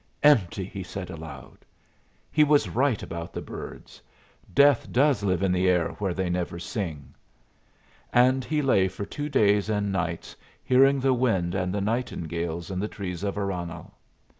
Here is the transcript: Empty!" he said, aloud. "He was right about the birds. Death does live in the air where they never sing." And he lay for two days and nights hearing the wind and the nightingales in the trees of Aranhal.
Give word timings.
Empty!" 0.23 0.65
he 0.65 0.81
said, 0.81 1.11
aloud. 1.11 1.59
"He 2.31 2.43
was 2.43 2.67
right 2.67 3.03
about 3.03 3.33
the 3.33 3.39
birds. 3.43 4.01
Death 4.51 4.91
does 4.91 5.21
live 5.21 5.43
in 5.43 5.51
the 5.51 5.69
air 5.69 5.89
where 5.99 6.15
they 6.15 6.27
never 6.27 6.57
sing." 6.57 7.13
And 8.11 8.43
he 8.43 8.63
lay 8.63 8.87
for 8.87 9.05
two 9.05 9.29
days 9.29 9.69
and 9.69 9.91
nights 9.91 10.35
hearing 10.63 10.99
the 11.01 11.13
wind 11.13 11.53
and 11.53 11.71
the 11.71 11.81
nightingales 11.81 12.71
in 12.71 12.79
the 12.79 12.87
trees 12.87 13.21
of 13.21 13.35
Aranhal. 13.35 13.91